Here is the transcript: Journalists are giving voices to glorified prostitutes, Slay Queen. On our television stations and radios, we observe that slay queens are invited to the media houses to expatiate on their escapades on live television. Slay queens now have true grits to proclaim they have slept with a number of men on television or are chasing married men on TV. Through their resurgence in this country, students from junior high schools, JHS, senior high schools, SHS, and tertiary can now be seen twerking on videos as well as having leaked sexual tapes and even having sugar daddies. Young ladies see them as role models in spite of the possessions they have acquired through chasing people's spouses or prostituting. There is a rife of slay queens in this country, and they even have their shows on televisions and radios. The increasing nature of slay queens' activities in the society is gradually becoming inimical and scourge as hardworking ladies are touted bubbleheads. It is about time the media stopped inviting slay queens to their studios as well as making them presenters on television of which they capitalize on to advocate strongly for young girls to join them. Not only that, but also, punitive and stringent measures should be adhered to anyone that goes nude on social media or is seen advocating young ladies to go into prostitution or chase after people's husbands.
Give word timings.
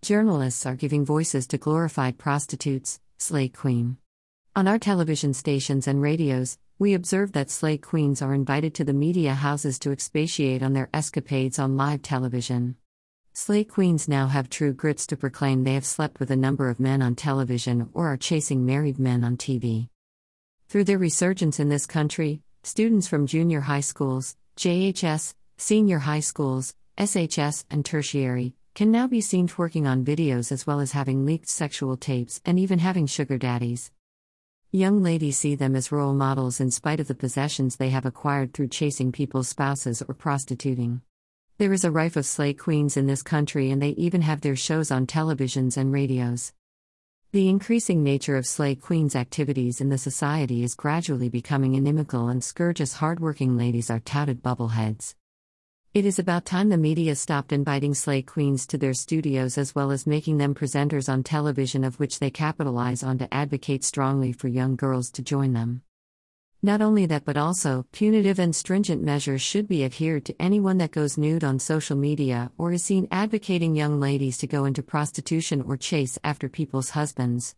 Journalists 0.00 0.64
are 0.64 0.76
giving 0.76 1.04
voices 1.04 1.48
to 1.48 1.58
glorified 1.58 2.18
prostitutes, 2.18 3.00
Slay 3.18 3.48
Queen. 3.48 3.98
On 4.54 4.68
our 4.68 4.78
television 4.78 5.34
stations 5.34 5.88
and 5.88 6.00
radios, 6.00 6.56
we 6.78 6.94
observe 6.94 7.32
that 7.32 7.50
slay 7.50 7.78
queens 7.78 8.22
are 8.22 8.32
invited 8.32 8.74
to 8.76 8.84
the 8.84 8.92
media 8.92 9.34
houses 9.34 9.76
to 9.80 9.90
expatiate 9.90 10.62
on 10.62 10.72
their 10.72 10.88
escapades 10.94 11.58
on 11.58 11.76
live 11.76 12.00
television. 12.02 12.76
Slay 13.32 13.64
queens 13.64 14.08
now 14.08 14.28
have 14.28 14.48
true 14.48 14.72
grits 14.72 15.04
to 15.08 15.16
proclaim 15.16 15.64
they 15.64 15.74
have 15.74 15.84
slept 15.84 16.20
with 16.20 16.30
a 16.30 16.36
number 16.36 16.70
of 16.70 16.78
men 16.78 17.02
on 17.02 17.16
television 17.16 17.90
or 17.92 18.06
are 18.06 18.16
chasing 18.16 18.64
married 18.64 19.00
men 19.00 19.24
on 19.24 19.36
TV. 19.36 19.88
Through 20.68 20.84
their 20.84 20.98
resurgence 20.98 21.58
in 21.58 21.70
this 21.70 21.86
country, 21.86 22.40
students 22.62 23.08
from 23.08 23.26
junior 23.26 23.62
high 23.62 23.80
schools, 23.80 24.36
JHS, 24.56 25.34
senior 25.56 25.98
high 25.98 26.20
schools, 26.20 26.76
SHS, 26.98 27.64
and 27.68 27.84
tertiary 27.84 28.54
can 28.78 28.92
now 28.92 29.08
be 29.08 29.20
seen 29.20 29.48
twerking 29.48 29.88
on 29.88 30.04
videos 30.04 30.52
as 30.52 30.64
well 30.64 30.78
as 30.78 30.92
having 30.92 31.26
leaked 31.26 31.48
sexual 31.48 31.96
tapes 31.96 32.40
and 32.44 32.60
even 32.60 32.78
having 32.78 33.08
sugar 33.08 33.36
daddies. 33.36 33.90
Young 34.70 35.02
ladies 35.02 35.36
see 35.36 35.56
them 35.56 35.74
as 35.74 35.90
role 35.90 36.14
models 36.14 36.60
in 36.60 36.70
spite 36.70 37.00
of 37.00 37.08
the 37.08 37.14
possessions 37.16 37.74
they 37.74 37.88
have 37.90 38.06
acquired 38.06 38.54
through 38.54 38.68
chasing 38.68 39.10
people's 39.10 39.48
spouses 39.48 40.00
or 40.00 40.14
prostituting. 40.14 41.00
There 41.56 41.72
is 41.72 41.82
a 41.82 41.90
rife 41.90 42.14
of 42.14 42.24
slay 42.24 42.54
queens 42.54 42.96
in 42.96 43.08
this 43.08 43.20
country, 43.20 43.72
and 43.72 43.82
they 43.82 43.96
even 44.06 44.22
have 44.22 44.42
their 44.42 44.54
shows 44.54 44.92
on 44.92 45.08
televisions 45.08 45.76
and 45.76 45.92
radios. 45.92 46.52
The 47.32 47.48
increasing 47.48 48.04
nature 48.04 48.36
of 48.36 48.46
slay 48.46 48.76
queens' 48.76 49.16
activities 49.16 49.80
in 49.80 49.88
the 49.88 49.98
society 49.98 50.62
is 50.62 50.76
gradually 50.76 51.28
becoming 51.28 51.74
inimical 51.74 52.28
and 52.28 52.44
scourge 52.44 52.80
as 52.80 52.92
hardworking 52.92 53.56
ladies 53.56 53.90
are 53.90 53.98
touted 53.98 54.40
bubbleheads. 54.40 55.16
It 55.94 56.04
is 56.04 56.18
about 56.18 56.44
time 56.44 56.68
the 56.68 56.76
media 56.76 57.14
stopped 57.14 57.50
inviting 57.50 57.94
slay 57.94 58.20
queens 58.20 58.66
to 58.66 58.76
their 58.76 58.92
studios 58.92 59.56
as 59.56 59.74
well 59.74 59.90
as 59.90 60.06
making 60.06 60.36
them 60.36 60.54
presenters 60.54 61.10
on 61.10 61.22
television 61.22 61.82
of 61.82 61.98
which 61.98 62.18
they 62.18 62.30
capitalize 62.30 63.02
on 63.02 63.16
to 63.18 63.34
advocate 63.34 63.82
strongly 63.82 64.32
for 64.32 64.48
young 64.48 64.76
girls 64.76 65.10
to 65.12 65.22
join 65.22 65.54
them. 65.54 65.80
Not 66.62 66.82
only 66.82 67.06
that, 67.06 67.24
but 67.24 67.38
also, 67.38 67.86
punitive 67.90 68.38
and 68.38 68.54
stringent 68.54 69.02
measures 69.02 69.40
should 69.40 69.66
be 69.66 69.82
adhered 69.82 70.26
to 70.26 70.42
anyone 70.42 70.76
that 70.76 70.90
goes 70.90 71.16
nude 71.16 71.42
on 71.42 71.58
social 71.58 71.96
media 71.96 72.52
or 72.58 72.70
is 72.72 72.84
seen 72.84 73.08
advocating 73.10 73.74
young 73.74 73.98
ladies 73.98 74.36
to 74.38 74.46
go 74.46 74.66
into 74.66 74.82
prostitution 74.82 75.62
or 75.62 75.78
chase 75.78 76.18
after 76.22 76.50
people's 76.50 76.90
husbands. 76.90 77.54